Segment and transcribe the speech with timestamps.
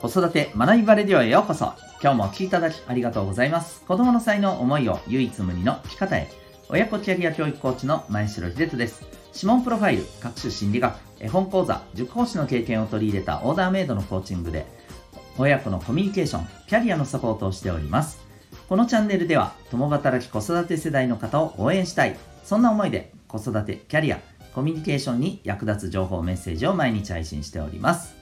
[0.00, 1.74] 子育て学びバレディオへようこそ。
[2.02, 3.82] 今日もお聴きいただきありがとうございます。
[3.82, 6.30] 子供の才能、思いを唯一無二の生き方へ。
[6.70, 9.04] 親子キャリア教育コーチの前城秀人です。
[9.34, 14.64] 指紋プロファイル、各種心理学、絵本講座、塾講師の経験を取り入れたオーダーメイドのコーチングで、
[15.36, 18.22] 親子のコミュニケーション、キャリアのサポートをしております。
[18.70, 22.16] このチャンネルでは、共働き子育て世代の方を応援したい。
[22.42, 24.20] そんな思いで、子育て、キャリア、
[24.54, 28.19] コミュニケーションに役立つ情報メッセージを毎日配信しております。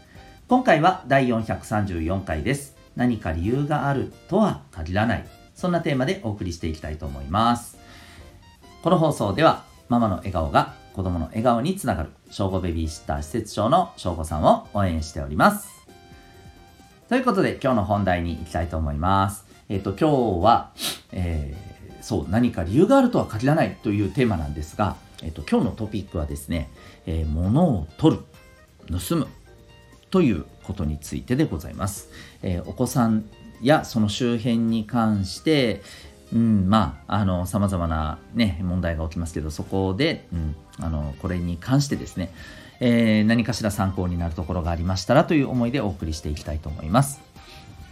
[0.49, 2.75] 今回は第434回です。
[2.97, 5.29] 何か理由があるとは限らない。
[5.55, 7.77] そんなテーマでお送りしていきたいと思います。
[8.83, 15.87] この放送では、ママの笑顔が子供の笑顔につながる、小5ベビーシッター施設長の小5さんを応援しております。
[17.11, 19.45] ということで、今日の本題に行きたいと思います。
[19.69, 20.71] えっ、と、今日は、
[21.13, 26.71] えー、そう、何か理由があるとは限らないというテーマなんですが、えっと、今日のトピックはですね、
[27.05, 28.23] えー、物を取る、
[28.99, 29.29] 盗む
[30.11, 32.11] ということについてでございます。
[32.43, 33.25] えー、お子さん
[33.63, 35.83] やその周辺に関して、
[36.33, 42.33] うん、まあ、あの、様々なね、問題が起きますけど、そこで、うん、あの、これに関してですね、
[42.81, 47.21] えー、何かしら参考になるところがありましたらという思いでお送りしていきたいと思います。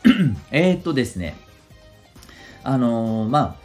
[0.53, 1.35] えっとですね、
[2.63, 3.57] あのー、まあ、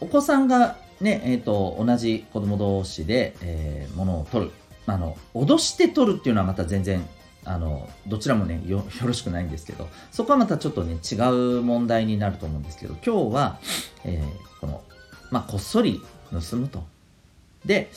[0.00, 4.52] お子さんがね、えっ、ー、と、同じ子供同士で、えー、物を取る。
[4.86, 7.06] あの、脅して取るっていうのはまた全然、
[7.44, 11.16] あの、どちらもねよ、 ろしくないんですけど、そこはまたちょっとね、違
[11.58, 13.58] う問題になると思うんですけど、今日は、
[14.04, 14.82] えー、この、
[15.30, 16.84] まあ、こっそり盗むと。
[17.64, 17.90] で、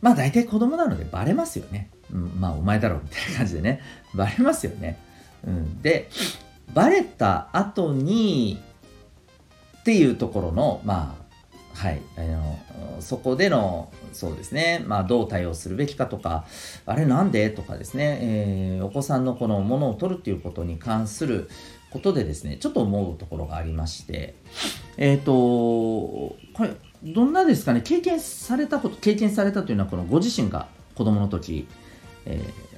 [0.00, 1.88] まあ大体子供なのでバレますよね。
[2.12, 3.80] うん、まあお前だろうみたいな感じでね、
[4.14, 4.98] バレますよね。
[5.46, 6.10] うん、で、
[6.74, 8.60] バレた後に
[9.78, 11.16] っていうところの、ま、
[11.74, 12.58] はい、あの
[13.00, 16.44] そこでのそうですね、まあ、どう対応するべきかとか
[16.86, 21.48] あれなんでとかですね、えー、お子さんのこのものを取るっていうことに関する
[21.90, 24.34] ことでですねちょっと思うところがありまして。
[24.96, 26.70] えっ、ー、とこれ
[27.02, 27.80] どんなですかね。
[27.82, 31.66] 経験されたこと経験されたというのはこのご自身が子供の時、
[32.26, 32.72] えー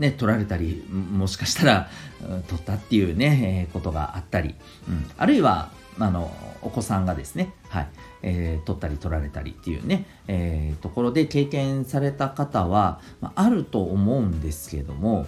[0.00, 1.90] ね、取られたりもしかしたら、
[2.28, 4.54] うん、取ったっていうね、えー、ことがあったり、
[4.88, 6.30] うん、あるいはあの
[6.62, 7.88] お子さんがですね、はい。
[8.22, 15.26] えー、取ったり取られたりっていうね、えー、ところで経験された方は、まあ、ると思うんですけども、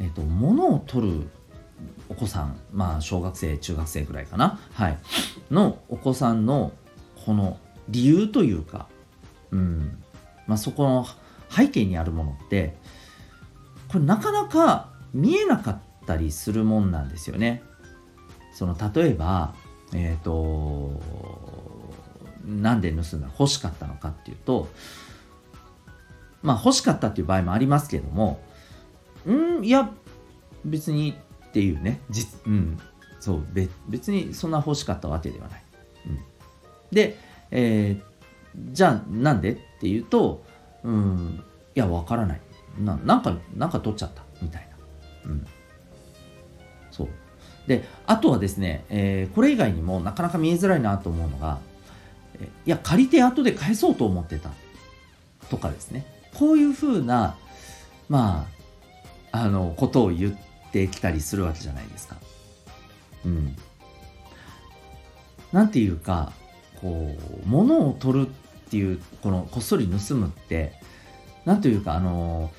[0.00, 1.26] えーと、物を取る
[2.08, 4.98] お子さん、まあ、小学生中学生ぐらいかな、はい、
[5.50, 6.72] のお子さんの
[7.26, 7.58] この
[7.88, 8.88] 理由というか、
[9.50, 10.02] うん。
[10.46, 11.06] まあ、そこの
[11.50, 12.76] 背景にあるものって
[13.88, 17.62] これなかなか見えなかったりするもんなんですよね。
[18.52, 19.54] その例えば
[19.92, 21.00] えっ、ー、と
[22.44, 24.68] なんで盗んだ欲しかったのかっていうと
[26.42, 28.40] まあ欲しかったっていう場合もありますけども
[29.26, 29.90] うんいや
[30.64, 31.14] 別に
[31.48, 32.78] っていうねじ、うん、
[33.20, 33.46] そう
[33.88, 35.62] 別にそんな欲しかったわけではない。
[36.06, 36.18] うん、
[36.90, 37.16] で、
[37.50, 40.44] えー、じゃあなんでっていうと
[40.82, 41.44] うん
[41.74, 42.40] いやわからない。
[42.78, 44.22] ななんかなんか取っちゃった。
[44.42, 44.68] みたい
[45.24, 45.30] な。
[45.30, 45.46] うん、
[46.90, 47.08] そう。
[47.66, 51.60] であとはですね、えー、これ以外にもなかなか見えづらいなと思うのが、
[52.66, 54.50] いや借りて後で返そうと思ってた
[55.50, 57.36] とかですねこういうふうな
[58.08, 58.46] ま
[59.32, 62.16] ああのことを言ってきたりするわけじゃないですか。
[63.24, 63.56] うん。
[65.52, 66.32] なんていうか
[66.80, 68.30] こう物を取るっ
[68.70, 70.72] ていうこのこっそり盗むって
[71.44, 72.52] なんというかあの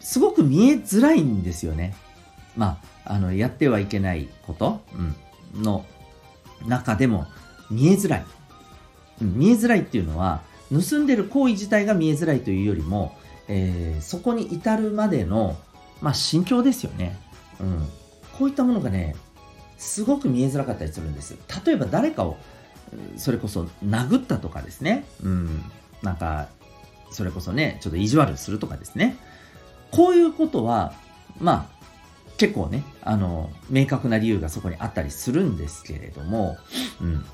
[0.00, 1.94] すごく見えづらいんですよね。
[2.56, 4.82] まあ、あのやってはいけないこと、
[5.54, 5.86] うん、の
[6.66, 7.26] 中でも
[7.70, 8.24] 見えづらい、
[9.22, 13.16] 見えづらいっていうのは盗んでる行為自体が見えづらいというよりも、
[13.48, 15.56] えー、そこに至るまでの、
[16.00, 17.18] まあ、心境ですよね、
[17.60, 17.88] うん、
[18.38, 19.14] こういったものがね
[19.78, 22.36] すごく見えづらかったりするんです例えば誰かを
[23.16, 25.62] それこそ殴ったとかですね、うん、
[26.02, 26.48] なんか
[27.10, 29.16] それこそねちょっと意地悪するとかですね。
[29.90, 30.94] こういうことは
[31.38, 31.82] まあ
[32.42, 36.56] 結構ね、あの、明確な理由がそこにあったりするんですけれども、
[37.00, 37.24] うん。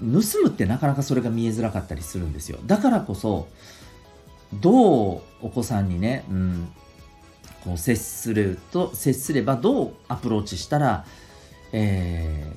[0.00, 2.58] 盗むってなかなかそれが見えづらかったりするんですよ。
[2.66, 3.48] だからこそ、
[4.54, 6.68] どうお子さんにね、うん、
[7.64, 11.04] こう接すると、接すればどうアプローチしたら、
[11.72, 12.52] え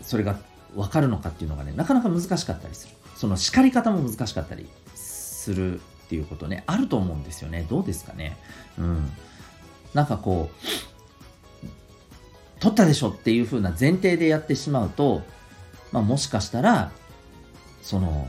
[0.00, 0.36] ー、それが
[0.74, 2.94] 分かるのかっていうのがね、なかなか難しかったりする。
[3.16, 7.66] その叱り方も難しかったりするっていうことね、あると思うんですよね。
[7.68, 8.36] どうですかね。
[8.78, 9.10] うん。
[9.94, 10.66] なんかこう、
[12.60, 15.22] 取ったでしょっていう風な前提でやってしまうと、
[15.92, 16.90] まあもしかしたら、
[17.82, 18.28] その、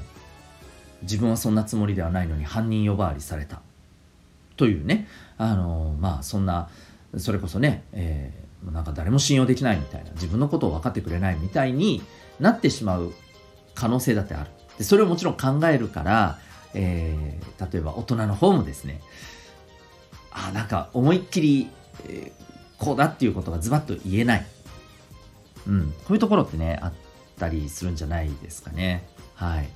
[1.04, 3.62] 自分はそんなつもりではないのに犯人呼ばわりされた。
[4.56, 5.08] というね、
[5.38, 6.70] あの、まあそんな
[7.18, 12.02] それこそね、えー、なんか誰も信用できないみたいな自分のことを分かってくれないみたいに
[12.40, 13.14] なってしまう
[13.76, 14.50] 可能性だってある。
[14.78, 16.40] でそれをもちろん考えるから、
[16.74, 19.02] えー、例えば大人の方もですね
[20.32, 21.70] あなんか思いっきり、
[22.08, 24.46] えー、こうだっていうことがズバッと言えない、
[25.68, 27.03] うん、こういうところってねあって
[27.38, 29.08] たりするんじゃないですかね。
[29.36, 29.70] はい。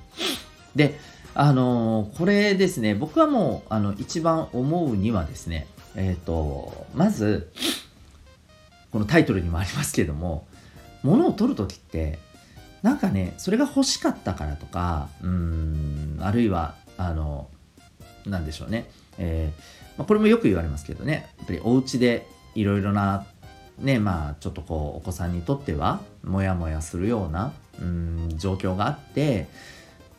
[0.76, 0.98] で
[1.34, 7.52] あのー、これですね僕はもうあの一番思うにはですねえっ、ー、とまず
[8.92, 10.46] このタイトルにもありますけれども
[11.02, 12.18] 物を取る時って
[12.82, 17.48] なんかねそれが欲しかったからとかうんあるいはあの
[18.26, 21.28] なんでしょうね、えーまあ、これもよく言われますけどね。
[21.38, 23.26] やっぱりお家でいろいろな
[23.78, 29.48] ねまあちょっとこうお子さんにとってはモヤモヤするようなうん状況があって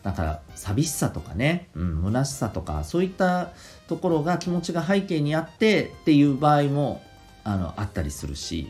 [0.04, 3.50] だから寂しさとかね、うん、虚しさとかそういった
[3.88, 7.04] ところが気持ちが背景にあってっていう場合も
[7.44, 8.68] あのあったりするし、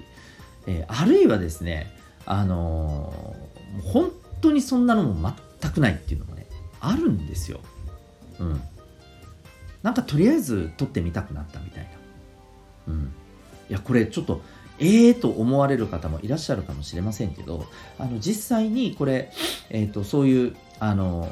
[0.66, 1.94] えー、あるいはですね
[2.26, 4.12] あのー、本
[4.42, 6.48] 当にそんなのも全くないっていうのもね
[6.80, 7.60] あるんですよ。
[8.40, 8.62] うん。
[9.84, 11.90] なんかとりあえず撮ってみたくなったみたいな。
[12.88, 13.14] うん。
[13.70, 14.42] いやこれちょっと
[14.80, 17.66] ええー、と思われる方もいらっしゃるかもしれませんけど
[17.98, 19.32] あの実際にこれ、
[19.70, 21.30] えーと、そういうあの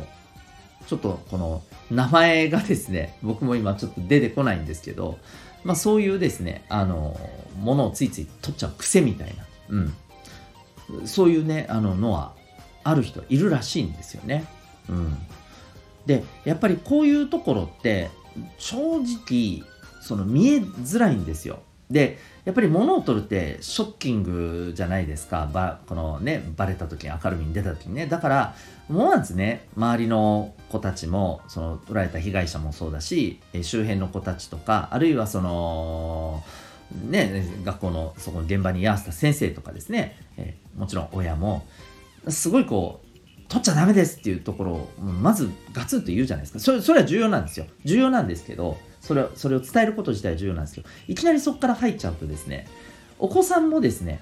[0.87, 1.61] ちょっとこの
[1.91, 5.17] 名前がですね僕も今ちょっと出てこないんですけど、
[5.63, 7.17] まあ、そういうですねあの
[7.59, 9.93] ものをついつい取っちゃう癖みたいな、うん、
[11.05, 12.33] そういうね、あの、のは、
[12.83, 14.45] ある人いるらしいんですよね。
[14.89, 15.17] うん。
[16.05, 18.09] で、やっぱりこういうところって、
[18.57, 19.63] 正直、
[20.01, 21.59] その見えづらいんですよ。
[21.89, 25.49] で、やっぱり物を取るってショッキングじゃないですか。
[25.51, 28.07] ばこのね、バレた時に明るみに出た時にね。
[28.07, 28.55] だから、
[28.89, 36.43] 思わずね、周りの子たちも、その、取られた被害者もそうだし、周辺の子たちとか、あるいはその、
[37.09, 41.65] ね、学校のそこの現場に居合わせた先生とかですね、え、もちろん親も
[42.29, 43.07] すごいこう
[43.49, 52.67] 取っちゃダメですっていうところをまずガツンと言うじゃないですかそれそれは重要なんですよ重要なんですけどそれそれを伝えること自体重要なんですけどいきなりそこから入っちゃうとですね
[53.19, 54.21] お子さんもですね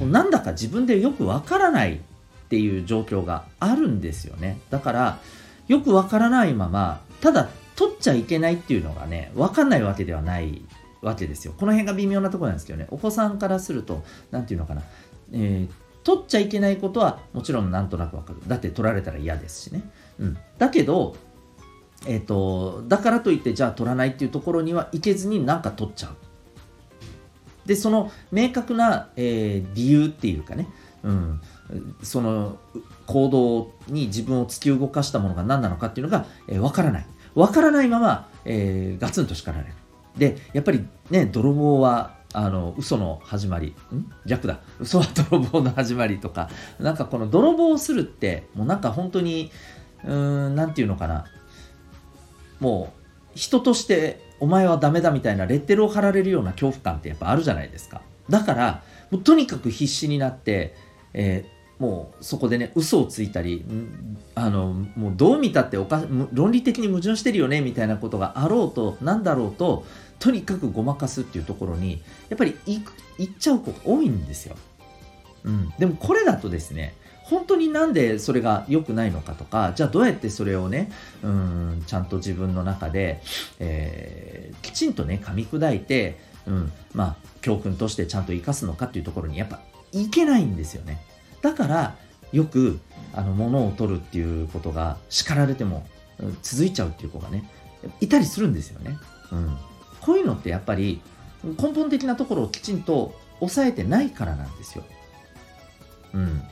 [0.00, 1.98] なんだか自分でよくわからないっ
[2.48, 5.18] ていう状況があるんですよねだから
[5.68, 10.62] よくわからないままただ取っちゃいけないっていうのがねわかんないわけではない
[11.02, 11.52] わけですよ。
[11.58, 14.82] この辺が微妙なところなんですけどね、お子さんからすると、何て言うのかな、
[15.32, 18.40] えー、取っちゃいけないことはもちろんなんとなくわかる。
[18.46, 19.82] だって取られたら嫌ですしね。
[20.20, 20.38] うん。
[20.58, 21.16] だけど、
[22.06, 26.16] え、ー、と、だからといって、じゃあ取らないっていうところにはいけずになんか取っちゃう。
[27.66, 30.68] で、その明確な、えー、理由っていうかね、
[31.04, 31.40] うん、
[32.02, 32.58] その
[33.06, 37.06] 行動に自分を突き動かしたものが何なのかっていうのが、えー、分からない。
[37.34, 39.74] 分からないまま、えー、ガツンと叱られる。
[40.16, 43.74] でやっぱりね泥棒はあの嘘の始まり。
[43.94, 44.10] ん？
[44.26, 44.60] 逆だ。
[44.78, 46.50] 嘘は泥棒の始まりとか。
[46.78, 49.50] なんかこの泥棒をするってもうなんか本当に
[50.04, 51.24] うーん何て言うのかな。
[52.62, 52.92] も
[53.34, 60.74] う人としてお前はダメだみたいなレッテルを貼られるような恐怖感ってやっぱあるじゃないですかだからもうとにかく必死になって、
[61.12, 63.64] えー、もうそこでね嘘をついたり
[64.36, 69.84] あのもうどう見たっておか論理的に矛盾してるよねみたいなことがあろうとなんだろうと
[70.20, 72.80] とにかくごまかすっていうところにやっぱり行
[73.30, 74.56] っちゃう子が多いんですよ。
[75.44, 80.90] うん、でもこれだとですね本当になんでそれが良くないのかとかじゃあどうやってそれをね
[81.22, 83.22] うんちゃんと自分の中で、
[83.58, 89.60] えー、きちんとね噛み砕いて、うんまあ、教訓としてちゃんと生かすのかっていうところにやっぱ
[89.92, 91.00] いけないんですよね
[91.42, 91.96] だから
[92.32, 92.80] よく
[93.14, 95.86] あの物を取るっていうことが叱られても
[96.42, 97.44] 続いちゃうっていう子がね
[98.00, 98.96] いたりするんですよね。
[99.32, 99.56] うん
[100.02, 101.00] こういうのってやっぱり
[101.44, 104.84] 根本的なところをきちんと抑えてないからなんですよ。
[106.14, 106.42] うん。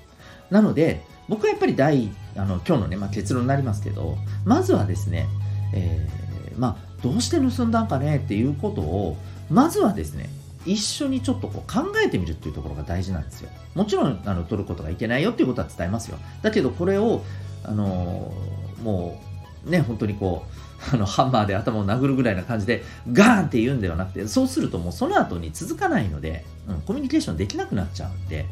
[0.51, 5.29] なので、僕はやっぱり第、あの、今日のね、まあ、結論になりますけど、まずはですね、
[5.73, 9.17] えー、まあ、どうして盗んだんかねっていうことを、
[9.49, 10.29] まずはですね、
[10.67, 13.51] 一緒にちょっとこう考えてみるっていうところが大事なんですよ。
[13.75, 16.19] もちろん、あの、取ることがいけないよっていうことは伝えますよ。
[16.43, 17.23] だけど、これを、
[17.65, 19.21] あのー、も
[19.67, 28.47] う、ね、本当にこう、あのハンマーで頭を殴るぐらいな感じでガーンって言うんではなくてそうするともうその後に続かないので、うん、コミュニケーションできなくなっちゃうんで、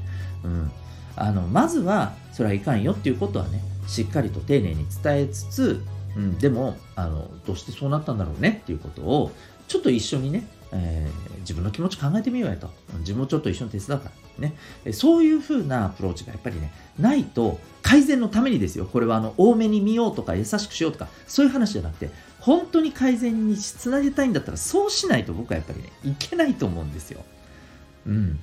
[0.45, 0.71] うん、
[1.20, 5.82] あのまずはそれはいかんよっていうことはねしっかりと丁寧に伝えつつ、
[6.16, 9.32] うん、でもあのどうしてそうなったんだろうねっていうことを
[9.66, 14.54] ちょっと一緒にね、えー、自分の気持ち考えてみようやと自分もちょっと一緒に手伝うからね。
[14.92, 18.87] そういう風なアプローチがやっぱりね、ないと、改善のためにですよ。
[18.87, 22.10] これはあの、多めに見ようとか優しくしようとか、そういう話じゃなくて、
[22.40, 27.25] 本当に改善につなげたいんだったら、そうしないと僕はやっぱりね、いけないと思うんですよ。
[28.06, 28.38] うん。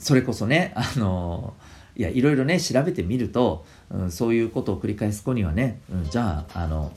[0.00, 1.54] それこそね、あの
[1.94, 6.92] いや、いろいろね、調べてみると、うん、そういうことを繰り返す子にはね、うん、じゃあ、あの、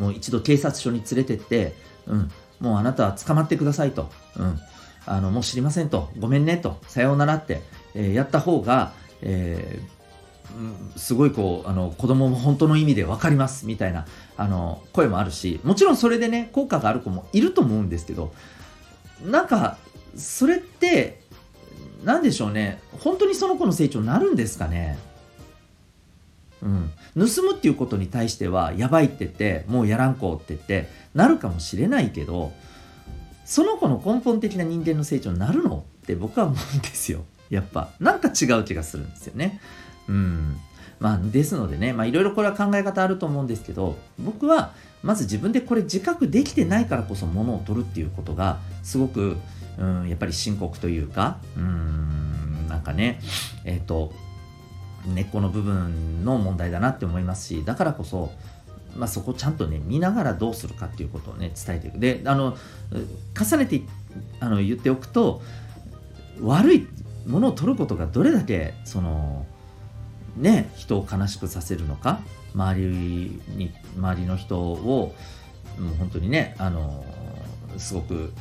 [0.00, 1.74] もう一度警察署に連れてって、
[2.06, 4.58] うん、もうあなたは捕まってくださいと、うん、
[5.06, 7.62] あの、もう知りませんと、ごめんねと、さようならって、
[7.94, 14.06] えー、やった方が、えー、すごいこう、あの、子供も本当の意味で分かりますみたいな、
[14.36, 18.32] あの、声もあるし、もちろんそれでね、効果がある子もいると思うんですけど、
[19.24, 19.78] なんか、
[20.16, 21.27] それって、
[22.04, 24.98] なんでしょうね、本当にその子の成長になるんですかね。
[26.62, 32.52] うん、盗むっていうことに対してはやばいって言ってもうやらんこうって言ってなるかもしれないけど
[33.44, 37.24] その子の根本的な人間の成長になるのって僕は思うんですよ。
[37.48, 37.90] やっぱ。
[38.00, 39.60] なんか違う気がするんですよね。
[40.08, 40.56] うん。
[41.00, 49.36] まあですのでねまあいろいろこれは考え方あると思うんですけど僕はまず自分でこれ自覚できてないからこそ物を取るっていうことがすごく、
[49.78, 53.20] うん、やっぱり深刻というかうんなんかね
[53.64, 54.12] えっ、ー、と
[55.06, 58.32] 根っこの部分の問題だなって思いますしだからこそ、
[58.96, 61.98] まあ、そこをちゃんとね見ながらどうするかっていうことをね伝えていく。
[61.98, 62.56] であの
[63.38, 63.82] 重ねて
[64.40, 65.42] あの言っておくと
[66.42, 66.88] 悪い
[67.26, 69.46] ものを取ることがどれだけその
[70.36, 72.20] ね人を悲しくさせるのか
[72.54, 72.86] 周り
[73.48, 75.14] に周りの人を
[75.78, 77.04] もう本当にねあの
[77.76, 78.32] すごく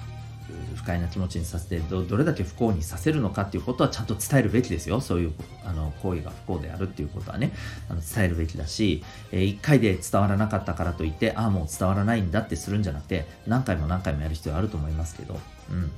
[0.75, 5.01] 不快な気持ちにさせてどれだけ不幸にさせるのかっていうことはちゃんと伝えるべきですよ。
[5.01, 5.33] そういう
[5.65, 7.51] あの行為が不幸であるっていうことはね。
[7.89, 15.39] あの伝えるべきだし、えー、1回で伝わらなかったからといってああもう伝わらないんだってするんじゃなくて何回も何回もやる必要あると思いますけど、
[15.71, 15.89] うん、やっ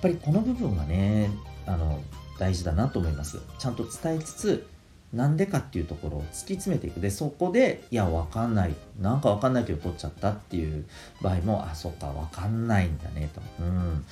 [0.00, 1.30] ぱりこの部分がね
[1.66, 2.02] あの
[2.38, 3.40] 大事だなと思います。
[3.58, 4.66] ちゃんと伝えつつ
[5.12, 7.00] なんでかっていうところを突き詰めていく。
[7.00, 8.74] で、そこで、いや、わかんない。
[9.00, 10.86] なんかわかんないけど取っちゃったっていう
[11.20, 13.42] 場合も、あ、そっか、わかんないんだね、と。
[13.60, 14.04] うん。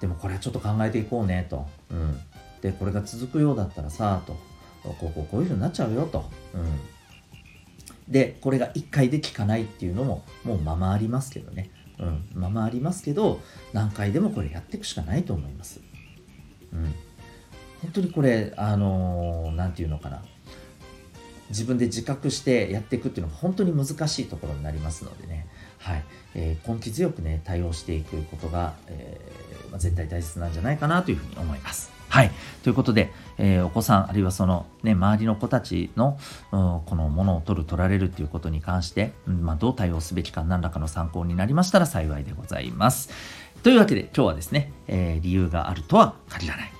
[0.00, 1.66] でもこれはちょっと考えていこうね、と。
[1.90, 2.18] うん。
[2.62, 4.32] で、これが続くようだったらさ、と。
[4.82, 6.24] こう、こう、こういうふうになっちゃうよ、と。
[6.54, 8.12] うん。
[8.12, 11.70] で、これが1回で効かないっていうのも、もうままありますけどね。
[11.98, 12.24] うん。
[12.32, 13.40] ままありますけど、
[13.74, 15.80] 何回でもこれやっていくしかないと思います。
[16.72, 16.94] うん。
[17.82, 20.22] 本当にこれ、あの何、ー、て言うのかな。
[21.50, 31.90] 自分で自覚してやっていくっていうのが本当に難しいところになりますのでね、はいえー、根気強くね、対応していくことが、えーまあ、絶対大切なんじゃないかなというふうに思います。
[32.08, 32.30] はい。
[32.62, 36.18] ということで、えー、お子さん、あるいはその、ね、周りの子たちの、
[36.50, 43.10] このものを取る、取られるっていうことに関して、うんまあ、どう対応すべきか、何らかの参考になりましたら幸いでございます。
[43.62, 46.79] というわけで、今日はですね、え、理由があるとは限らない。